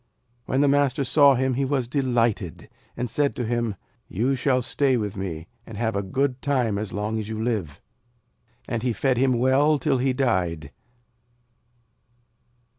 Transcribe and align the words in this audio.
When 0.47 0.61
the 0.61 0.67
master 0.67 1.03
saw 1.03 1.35
him 1.35 1.53
he 1.53 1.63
was 1.63 1.87
delighted, 1.87 2.69
and 2.97 3.07
said 3.07 3.35
to 3.35 3.45
him: 3.45 3.75
'You 4.07 4.33
shall 4.33 4.63
stay 4.63 4.97
with 4.97 5.15
me, 5.15 5.45
and 5.63 5.77
have 5.77 5.95
a 5.95 6.01
good 6.01 6.41
time 6.41 6.79
as 6.79 6.91
long 6.91 7.19
as 7.19 7.29
you 7.29 7.39
live.' 7.39 7.79
And 8.67 8.81
he 8.81 8.93
fed 8.93 9.17
him 9.17 9.33
well 9.37 9.77
till 9.77 9.99
he 9.99 10.11
died. 10.11 10.71